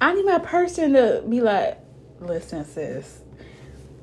[0.00, 1.78] I need my person to be like,
[2.20, 3.20] listen, sis,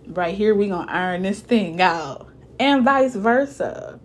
[0.06, 2.28] right here we gonna iron this thing out.
[2.60, 4.00] And vice versa.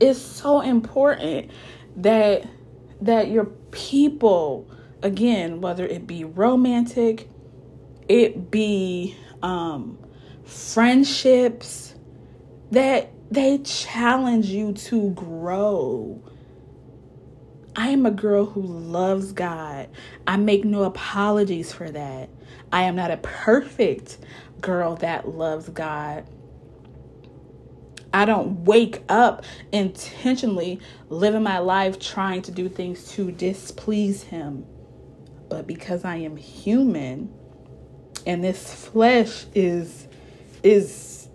[0.00, 1.50] It's so important
[1.96, 2.46] that
[3.00, 4.68] that your people
[5.02, 7.28] again whether it be romantic
[8.08, 9.98] it be um
[10.44, 11.94] friendships
[12.70, 16.22] that they challenge you to grow
[17.78, 19.88] I am a girl who loves God.
[20.26, 22.28] I make no apologies for that.
[22.72, 24.18] I am not a perfect
[24.60, 26.26] girl that loves God.
[28.12, 34.66] I don't wake up intentionally living my life trying to do things to displease Him.
[35.48, 37.32] But because I am human
[38.26, 40.06] and this flesh is
[40.62, 41.28] is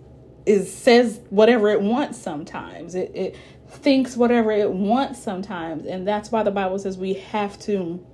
[0.46, 2.94] is says whatever it wants sometimes.
[2.94, 3.36] It it
[3.68, 5.86] thinks whatever it wants sometimes.
[5.86, 8.04] And that's why the Bible says we have to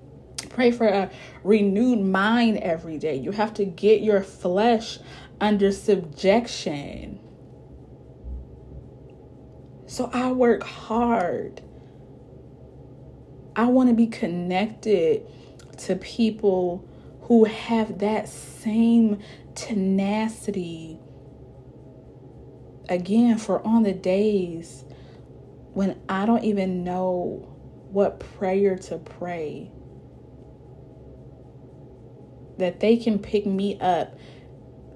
[0.48, 1.10] pray for a
[1.44, 3.16] renewed mind every day.
[3.16, 4.98] You have to get your flesh
[5.40, 7.18] under subjection.
[9.86, 11.62] So I work hard.
[13.56, 15.26] I want to be connected
[15.78, 16.88] to people
[17.30, 19.16] who have that same
[19.54, 20.98] tenacity.
[22.88, 24.84] Again, for on the days
[25.72, 27.46] when I don't even know
[27.92, 29.70] what prayer to pray,
[32.58, 34.18] that they can pick me up.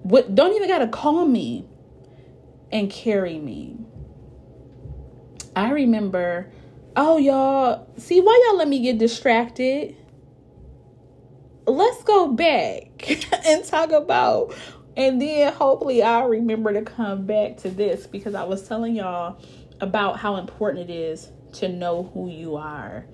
[0.02, 1.68] What don't even gotta call me
[2.72, 3.78] and carry me.
[5.54, 6.50] I remember,
[6.96, 9.94] oh, y'all, see why y'all let me get distracted?
[11.66, 13.08] Let's go back
[13.46, 14.54] and talk about,
[14.96, 19.38] and then hopefully I'll remember to come back to this because I was telling y'all
[19.80, 23.06] about how important it is to know who you are.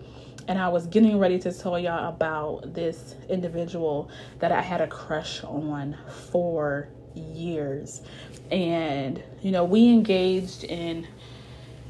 [0.49, 4.11] And I was getting ready to tell y'all about this individual
[4.41, 5.97] that I had a crush on
[6.31, 8.03] for years.
[8.51, 11.07] And, you know, we engaged in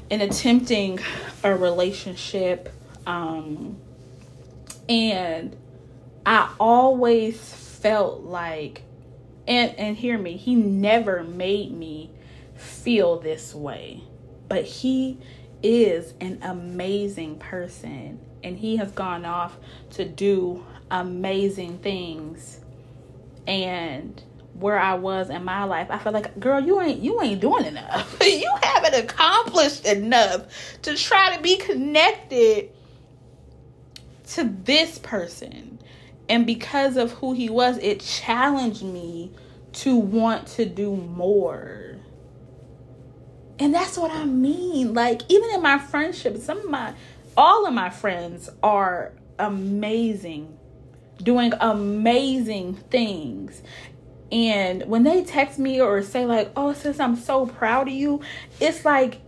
[0.09, 0.99] in attempting
[1.43, 2.69] a relationship
[3.07, 3.77] um
[4.89, 5.55] and
[6.25, 8.83] I always felt like
[9.47, 12.11] and and hear me, he never made me
[12.55, 14.03] feel this way.
[14.47, 15.17] But he
[15.63, 19.57] is an amazing person and he has gone off
[19.91, 22.59] to do amazing things.
[23.47, 24.21] And
[24.53, 27.65] where I was in my life, I felt like, girl, you ain't you ain't doing
[27.65, 28.17] enough.
[28.21, 30.45] you haven't accomplished enough
[30.83, 32.69] to try to be connected
[34.29, 35.70] to this person.
[36.29, 39.31] And because of who he was, it challenged me
[39.73, 41.95] to want to do more.
[43.59, 44.93] And that's what I mean.
[44.93, 46.93] Like, even in my friendship, some of my,
[47.37, 50.57] all of my friends are amazing,
[51.21, 53.61] doing amazing things.
[54.31, 58.21] And when they text me or say, like, oh, sis, I'm so proud of you,
[58.59, 59.21] it's like,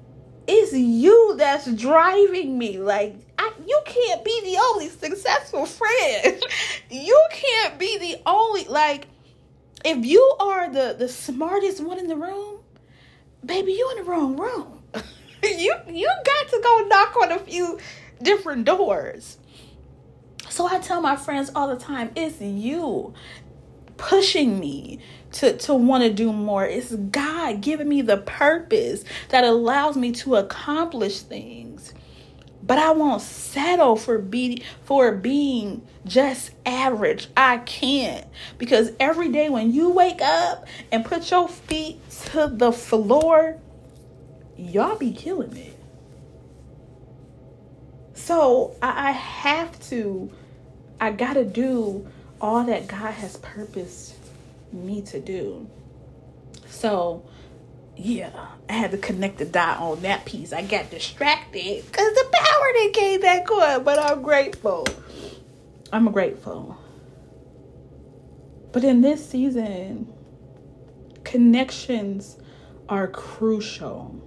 [0.47, 2.77] it's you that's driving me.
[2.79, 6.43] Like, I, you can't be the only successful friend.
[6.89, 9.07] you can't be the only, like,
[9.83, 12.59] if you are the, the smartest one in the room,
[13.45, 14.81] baby, you in the wrong room.
[15.43, 17.79] you you got to go knock on a few
[18.21, 19.37] different doors.
[20.49, 23.13] So I tell my friends all the time, it's you
[23.97, 24.99] pushing me
[25.33, 26.65] to to want to do more.
[26.65, 31.93] It's God giving me the purpose that allows me to accomplish things.
[32.65, 37.27] But I won't settle for be for being just average.
[37.35, 38.25] I can't
[38.57, 41.99] because every day when you wake up and put your feet
[42.31, 43.59] to the floor,
[44.57, 45.77] y'all be killing it.
[48.13, 50.31] So I, I have to,
[51.01, 52.07] I gotta do
[52.39, 54.15] all that God has purposed
[54.71, 55.67] me to do.
[56.67, 57.23] So,
[57.95, 60.53] yeah, I had to connect the dot on that piece.
[60.53, 64.87] I got distracted because the power didn't came back on, but I'm grateful.
[65.91, 66.77] I'm grateful.
[68.71, 70.11] But in this season,
[71.23, 72.37] connections
[72.89, 74.19] are crucial.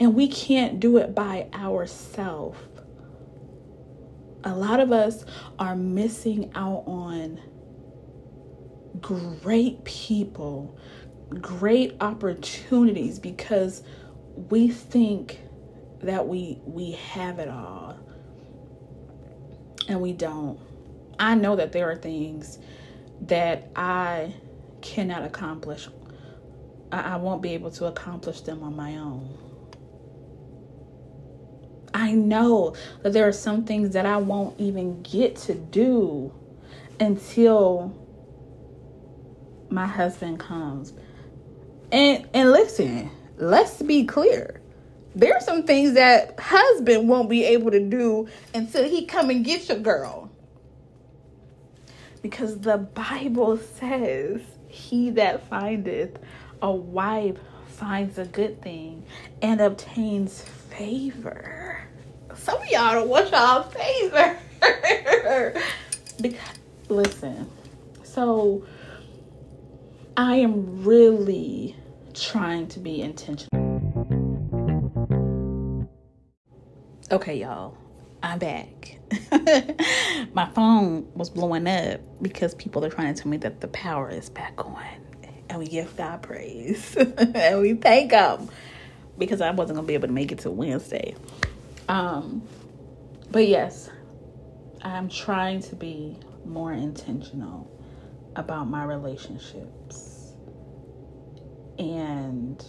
[0.00, 2.58] And we can't do it by ourselves
[4.44, 5.24] a lot of us
[5.58, 7.40] are missing out on
[9.00, 10.76] great people,
[11.28, 13.82] great opportunities because
[14.50, 15.40] we think
[16.02, 17.98] that we we have it all
[19.88, 20.58] and we don't.
[21.18, 22.58] I know that there are things
[23.22, 24.34] that I
[24.80, 25.88] cannot accomplish.
[26.92, 29.36] I, I won't be able to accomplish them on my own.
[31.94, 36.32] I know that there are some things that I won't even get to do
[37.00, 37.94] until
[39.70, 40.92] my husband comes.
[41.90, 44.60] And and listen, let's be clear.
[45.14, 49.44] There are some things that husband won't be able to do until he come and
[49.44, 50.30] get your girl.
[52.22, 56.18] Because the Bible says, "He that findeth
[56.60, 59.04] a wife finds a good thing
[59.40, 61.80] and obtains favor."
[62.34, 64.36] Some of y'all don't want y'all favor.
[66.20, 66.58] because
[66.88, 67.50] listen,
[68.02, 68.64] so
[70.16, 71.76] I am really
[72.22, 73.48] trying to be intentional.
[77.10, 77.76] Okay, y'all,
[78.22, 78.98] I'm back.
[80.32, 84.10] My phone was blowing up because people are trying to tell me that the power
[84.10, 84.84] is back on.
[85.48, 86.96] And we give God praise.
[87.16, 88.50] and we thank Him
[89.16, 91.14] because I wasn't going to be able to make it to Wednesday.
[91.88, 92.42] Um,
[93.30, 93.90] but yes,
[94.82, 97.70] I'm trying to be more intentional
[98.36, 100.07] about my relationships
[101.78, 102.64] and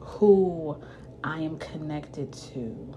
[0.00, 0.80] who
[1.24, 2.94] I am connected to.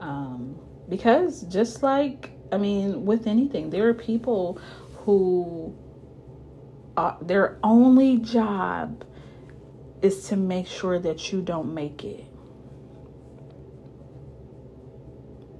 [0.00, 0.58] Um,
[0.88, 4.60] because just like, I mean, with anything, there are people
[5.04, 5.74] who
[7.20, 9.04] their only job
[10.02, 12.24] is to make sure that you don't make it.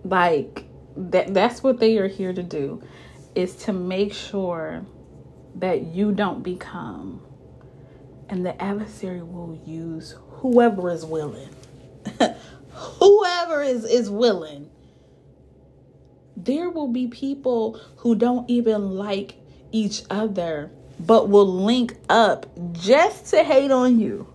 [0.04, 0.64] Like
[0.96, 2.82] that that's what they are here to do
[3.34, 4.86] is to make sure
[5.56, 7.20] that you don't become
[8.28, 11.48] and the adversary will use whoever is willing.
[12.70, 14.70] Whoever is is willing.
[16.36, 19.36] There will be people who don't even like
[19.72, 24.26] each other but will link up just to hate on you.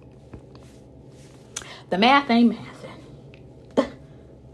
[1.90, 3.92] The math ain't mathing.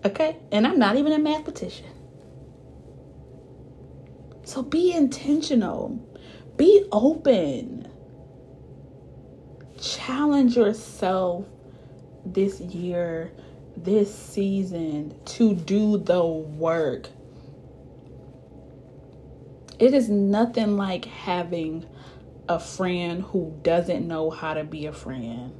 [0.05, 0.37] Okay?
[0.51, 1.87] And i'm not even a mathematician.
[4.43, 5.99] So be intentional,
[6.55, 7.91] be open,
[9.95, 11.45] challenge yourself
[12.25, 13.31] this year,
[13.75, 17.09] this season to do the work.
[19.79, 21.85] It is nothing like having
[22.49, 25.53] a friend who doesn't know how to be a friend.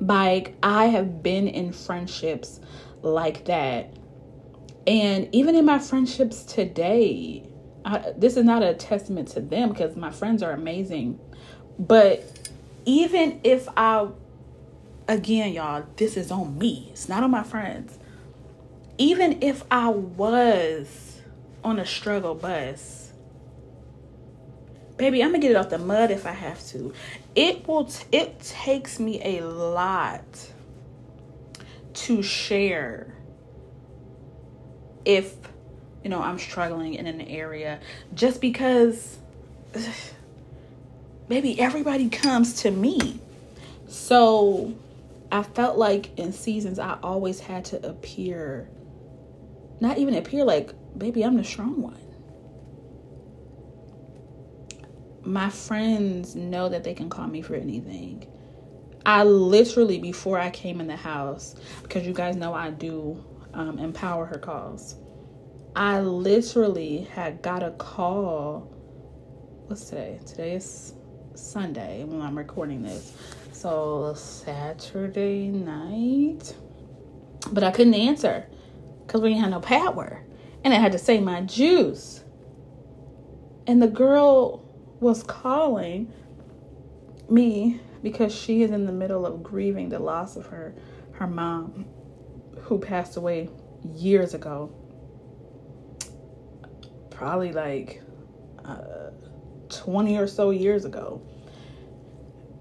[0.00, 2.60] Like, I have been in friendships
[3.02, 3.94] like that
[4.86, 7.44] and even in my friendships today,
[7.84, 11.20] I, this is not a testament to them because my friends are amazing.
[11.78, 12.24] But
[12.84, 14.08] even if I,
[15.08, 17.98] again, y'all, this is on me, it's not on my friends.
[18.98, 21.20] Even if I was
[21.64, 23.12] on a struggle bus,
[24.96, 26.92] baby, I'm gonna get it off the mud if I have to.
[27.34, 30.24] It will, t- it takes me a lot
[31.94, 33.14] to share
[35.04, 35.34] if
[36.02, 37.80] you know I'm struggling in an area
[38.14, 39.18] just because
[41.32, 43.18] maybe everybody comes to me.
[43.88, 44.74] So
[45.30, 48.68] I felt like in seasons I always had to appear
[49.80, 51.96] not even appear like baby I'm the strong one.
[55.24, 58.26] My friends know that they can call me for anything.
[59.06, 63.24] I literally before I came in the house because you guys know I do
[63.54, 64.96] um, Empower Her calls.
[65.74, 68.70] I literally had got a call.
[69.68, 70.20] What's today?
[70.26, 70.92] Today is
[71.34, 73.16] Sunday when I'm recording this.
[73.52, 76.54] So Saturday night.
[77.50, 78.46] But I couldn't answer
[79.06, 80.22] because we didn't have no power.
[80.64, 82.24] And I had to say my juice.
[83.66, 84.64] And the girl
[85.00, 86.12] was calling
[87.28, 90.74] me because she is in the middle of grieving the loss of her
[91.12, 91.86] her mom
[92.62, 93.48] who passed away
[93.94, 94.72] years ago.
[97.10, 98.02] Probably like
[98.64, 99.01] uh,
[99.72, 101.20] 20 or so years ago.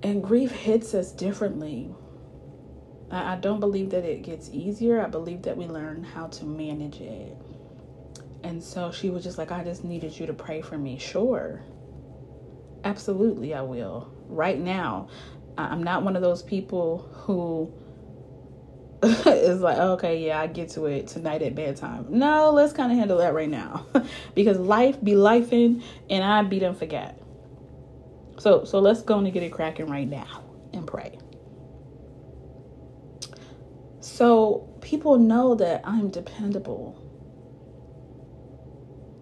[0.03, 1.93] And grief hits us differently.
[3.11, 5.03] I, I don't believe that it gets easier.
[5.03, 7.37] I believe that we learn how to manage it.
[8.43, 10.97] And so she was just like, I just needed you to pray for me.
[10.97, 11.61] Sure.
[12.83, 14.11] Absolutely, I will.
[14.27, 15.09] Right now.
[15.57, 17.71] I'm not one of those people who
[19.25, 22.97] it's like okay yeah i get to it tonight at bedtime no let's kind of
[22.97, 23.85] handle that right now
[24.35, 27.19] because life be lifing and i be done forget
[28.37, 30.43] so so let's go and get it cracking right now
[30.73, 31.17] and pray
[34.01, 36.97] So people know that I'm dependable.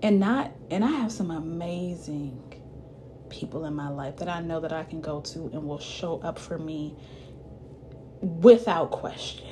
[0.02, 2.42] And not and I have some amazing
[3.30, 6.20] people in my life that I know that I can go to and will show
[6.22, 6.96] up for me
[8.22, 9.49] without question.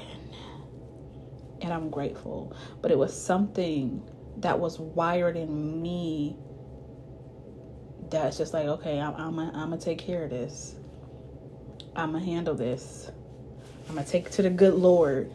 [1.62, 2.56] And I'm grateful.
[2.82, 4.02] But it was something
[4.38, 6.38] that was wired in me
[8.10, 10.76] that's just like, okay, I'm, I'm, I'm gonna take care of this.
[11.96, 13.12] I'm gonna handle this.
[13.90, 15.32] I'm gonna take it to the good Lord.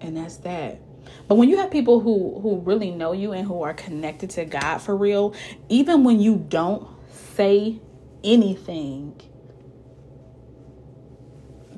[0.00, 0.80] And that's that.
[1.28, 4.44] But when you have people who who really know you and who are connected to
[4.44, 5.34] God for real,
[5.68, 6.88] even when you don't
[7.36, 7.80] say
[8.24, 9.20] anything,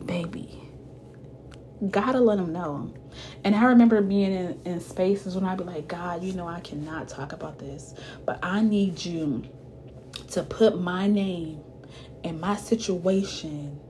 [0.04, 0.63] baby,
[1.90, 2.92] gotta let them know.
[3.44, 6.60] And I remember being in, in spaces when I'd be like, God, you know, I
[6.60, 7.94] cannot talk about this,
[8.26, 9.44] but I need you
[10.30, 11.62] to put my name
[12.24, 13.80] and my situation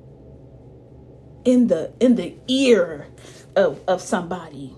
[1.44, 3.08] in the in the ear
[3.56, 4.74] of, of somebody.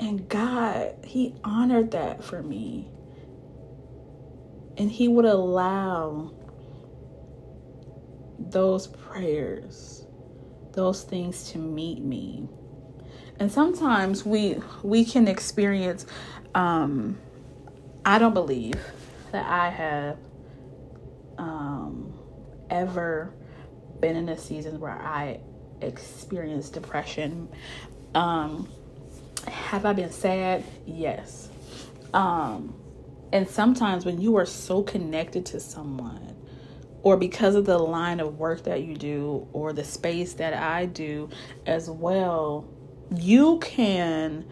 [0.00, 2.88] And God, He honored that for me.
[4.78, 6.32] And He would allow
[8.38, 10.06] those prayers,
[10.72, 12.48] those things to meet me.
[13.38, 16.06] And sometimes we we can experience
[16.54, 17.18] um
[18.04, 18.80] I don't believe
[19.32, 20.18] that I have
[21.38, 22.12] um
[22.68, 23.32] ever
[24.00, 25.40] been in a season where I
[25.80, 27.48] experienced depression.
[28.14, 28.68] Um,
[29.46, 30.64] have I been sad?
[30.86, 31.48] Yes.
[32.12, 32.74] Um,
[33.32, 36.29] and sometimes when you are so connected to someone,
[37.02, 40.86] or because of the line of work that you do, or the space that I
[40.86, 41.30] do
[41.66, 42.68] as well,
[43.16, 44.44] you can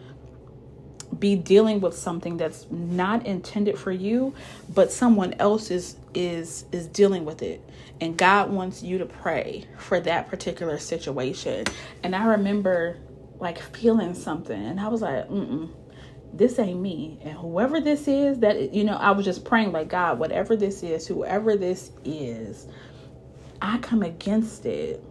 [1.19, 4.33] be dealing with something that's not intended for you
[4.73, 7.63] but someone else is is is dealing with it.
[8.01, 11.65] And God wants you to pray for that particular situation.
[12.03, 12.97] And I remember
[13.39, 15.69] like feeling something and I was like mm
[16.33, 19.89] this ain't me and whoever this is that you know I was just praying like
[19.89, 22.67] God whatever this is whoever this is
[23.61, 25.03] I come against it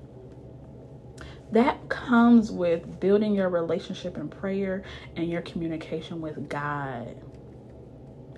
[1.53, 4.83] that comes with building your relationship in prayer
[5.17, 7.17] and your communication with God.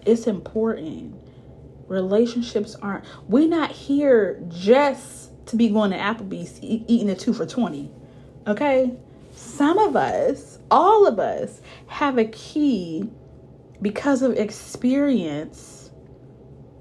[0.07, 1.21] It's important.
[1.89, 7.47] Relationships aren't, we're not here just to be going to Applebee's eating a two for
[7.47, 7.91] 20.
[8.47, 8.95] Okay?
[9.33, 13.09] Some of us, all of us, have a key
[13.83, 15.91] because of experience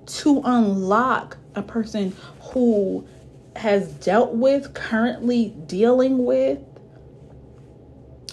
[0.05, 3.07] to unlock a person who
[3.55, 6.59] has dealt with, currently dealing with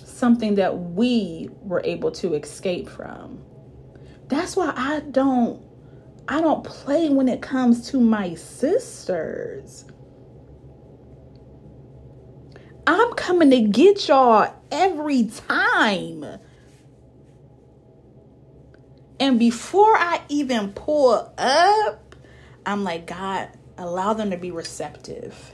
[0.05, 3.39] something that we were able to escape from.
[4.29, 5.63] That's why I don't
[6.29, 9.85] I don't play when it comes to my sisters.
[12.87, 16.25] I'm coming to get y'all every time.
[19.19, 22.15] And before I even pull up,
[22.65, 25.53] I'm like, God, allow them to be receptive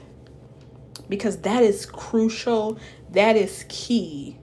[1.09, 2.79] because that is crucial
[3.11, 4.37] that is key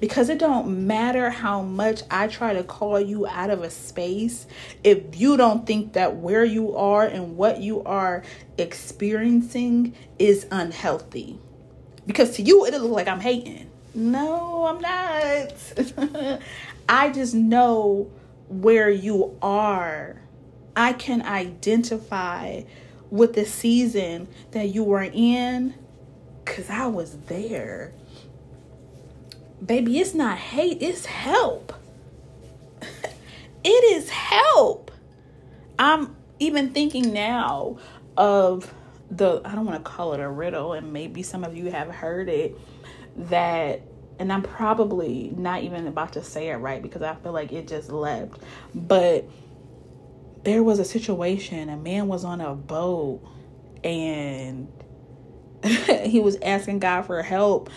[0.00, 4.46] because it don't matter how much I try to call you out of a space
[4.82, 8.22] if you don't think that where you are and what you are
[8.56, 11.38] experiencing is unhealthy.
[12.10, 13.70] Because to you it'll look like I'm hating.
[13.94, 16.40] No, I'm not.
[16.88, 18.10] I just know
[18.48, 20.16] where you are.
[20.74, 22.62] I can identify
[23.10, 25.74] with the season that you were in
[26.44, 27.92] because I was there.
[29.64, 31.72] Baby, it's not hate, it's help.
[33.62, 34.90] it is help.
[35.78, 37.78] I'm even thinking now
[38.16, 38.74] of
[39.10, 41.88] the, I don't want to call it a riddle, and maybe some of you have
[41.88, 42.56] heard it
[43.16, 43.82] that,
[44.18, 47.66] and I'm probably not even about to say it right because I feel like it
[47.66, 48.40] just left,
[48.74, 49.28] but
[50.44, 53.20] there was a situation a man was on a boat
[53.84, 54.68] and
[56.04, 57.68] he was asking God for help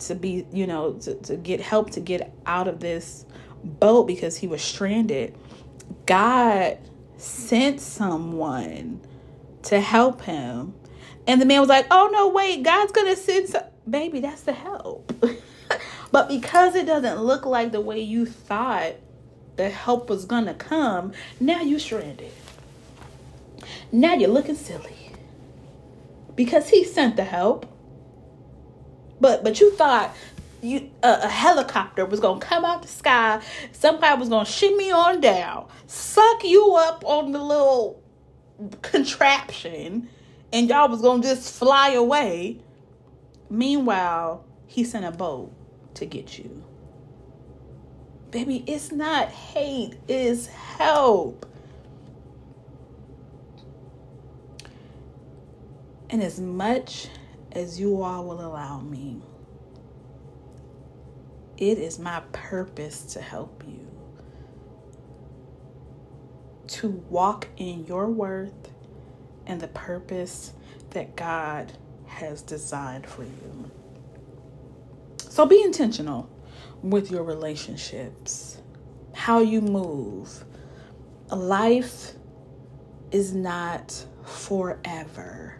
[0.00, 3.26] to be, you know, to, to get help to get out of this
[3.62, 5.34] boat because he was stranded.
[6.06, 6.78] God
[7.16, 9.00] sent someone
[9.68, 10.74] to help him.
[11.26, 13.64] And the man was like, oh, no, wait, God's going to send some.
[13.88, 15.12] Baby, that's the help.
[16.12, 18.94] but because it doesn't look like the way you thought
[19.58, 22.32] the help was gonna come, now you're stranded.
[23.92, 25.12] Now you're looking silly.
[26.34, 27.66] Because he sent the help.
[29.20, 30.14] But but you thought
[30.62, 33.42] you a helicopter was gonna come out the sky,
[33.72, 38.00] somebody was gonna shimmy on down, suck you up on the little
[38.82, 40.08] contraption,
[40.52, 42.58] and y'all was gonna just fly away.
[43.50, 45.52] Meanwhile, he sent a boat
[45.94, 46.64] to get you.
[48.30, 51.46] Baby, it's not hate, it's help.
[56.10, 57.08] And as much
[57.52, 59.20] as you all will allow me,
[61.56, 63.87] it is my purpose to help you
[66.68, 68.72] to walk in your worth
[69.46, 70.52] and the purpose
[70.90, 71.72] that God
[72.06, 73.70] has designed for you.
[75.18, 76.28] So be intentional
[76.82, 78.60] with your relationships,
[79.14, 80.44] how you move.
[81.30, 82.12] Life
[83.10, 85.58] is not forever.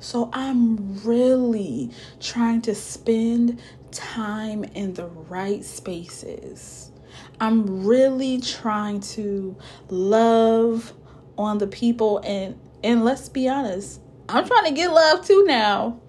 [0.00, 1.90] So I'm really
[2.20, 6.92] trying to spend time in the right spaces.
[7.40, 9.56] I'm really trying to
[9.88, 10.92] love
[11.38, 16.00] on the people and and let's be honest, I'm trying to get love too now.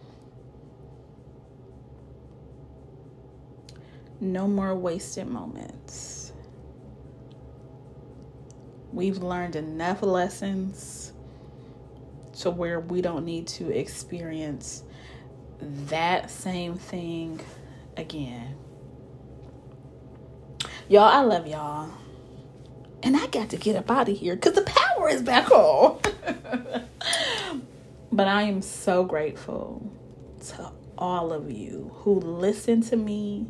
[4.20, 6.34] No more wasted moments.
[8.92, 11.14] We've learned enough lessons
[12.40, 14.84] to where we don't need to experience
[15.60, 17.40] that same thing
[17.96, 18.56] again.
[20.90, 21.92] Y'all, I love y'all.
[23.04, 26.00] And I got to get up out of here because the power is back on.
[28.12, 29.92] but I am so grateful
[30.48, 33.48] to all of you who listen to me,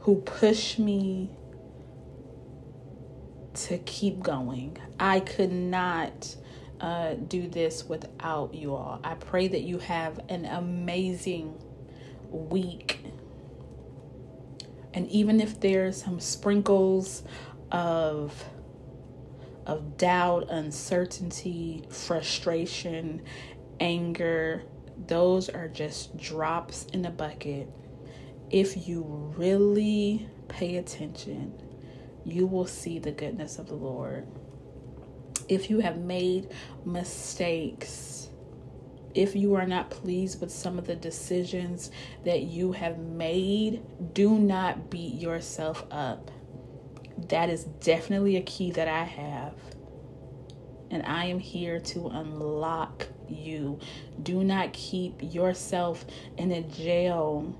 [0.00, 1.30] who push me
[3.54, 4.76] to keep going.
[4.98, 6.36] I could not
[6.82, 9.00] uh, do this without you all.
[9.02, 11.58] I pray that you have an amazing
[12.30, 13.00] week.
[14.94, 17.22] And even if there's some sprinkles
[17.70, 18.44] of
[19.66, 23.22] of doubt, uncertainty, frustration,
[23.78, 24.64] anger,
[25.06, 27.68] those are just drops in the bucket.
[28.50, 29.02] If you
[29.36, 31.52] really pay attention,
[32.24, 34.26] you will see the goodness of the Lord
[35.50, 36.48] if you have made
[36.84, 37.90] mistakes,
[39.14, 41.90] if you are not pleased with some of the decisions
[42.24, 43.82] that you have made,
[44.14, 46.30] do not beat yourself up.
[47.28, 49.54] That is definitely a key that I have.
[50.90, 53.78] And I am here to unlock you.
[54.22, 56.04] Do not keep yourself
[56.36, 57.56] in a jail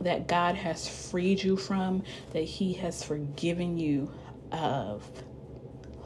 [0.00, 4.12] that God has freed you from, that He has forgiven you
[4.52, 5.08] of.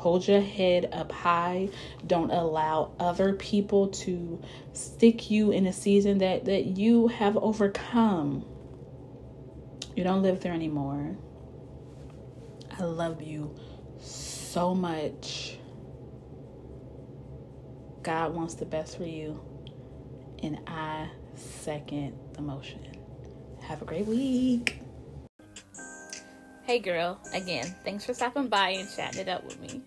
[0.02, 1.68] Hold your head up high.
[2.04, 4.42] Don't allow other people to
[4.72, 8.44] stick you in a season that, that you have overcome.
[9.94, 11.16] You don't live there anymore.
[12.76, 13.54] I love you
[14.00, 15.56] so much.
[18.02, 19.40] God wants the best for you.
[20.42, 22.80] And I second the motion.
[23.60, 24.81] Have a great week.
[26.64, 29.82] Hey girl, again, thanks for stopping by and chatting it up with me.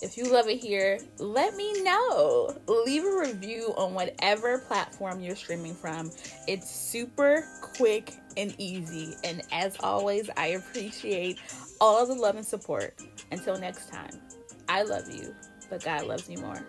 [0.00, 2.56] If you love it here, let me know.
[2.66, 6.10] Leave a review on whatever platform you're streaming from.
[6.48, 9.16] It's super quick and easy.
[9.22, 11.38] And as always, I appreciate
[11.78, 12.94] all the love and support.
[13.30, 14.18] Until next time,
[14.66, 15.34] I love you,
[15.68, 16.64] but God loves you more.